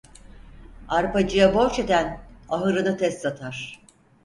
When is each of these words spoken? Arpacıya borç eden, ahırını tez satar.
Arpacıya 0.87 1.53
borç 1.53 1.79
eden, 1.79 2.19
ahırını 2.49 2.97
tez 2.97 3.17
satar. 3.21 3.81